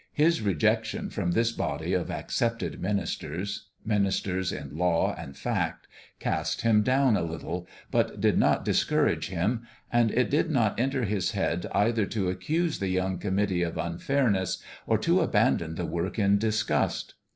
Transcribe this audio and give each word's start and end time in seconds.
His 0.13 0.41
rejection 0.41 1.11
from 1.11 1.33
this 1.33 1.51
body 1.51 1.93
of 1.93 2.09
ac 2.09 2.29
cepted 2.29 2.79
ministers 2.79 3.67
ministers 3.85 4.51
in 4.51 4.75
law 4.75 5.13
and 5.15 5.37
fact 5.37 5.85
cast 6.19 6.61
him 6.63 6.81
down, 6.81 7.15
a 7.15 7.21
little, 7.21 7.67
but 7.91 8.19
did 8.19 8.35
not 8.35 8.65
discourage 8.65 9.27
him; 9.29 9.61
and 9.93 10.09
it 10.09 10.31
did 10.31 10.49
not 10.49 10.79
enter 10.79 11.03
his 11.05 11.33
head 11.33 11.67
either 11.71 12.07
to 12.07 12.31
accuse 12.31 12.79
the 12.79 12.89
young 12.89 13.19
committee 13.19 13.61
of 13.61 13.77
unfairness 13.77 14.57
or 14.87 14.97
to 14.97 15.21
abandon 15.21 15.75
the 15.75 15.85
work 15.85 16.17
in 16.17 16.39
disgust. 16.39 17.13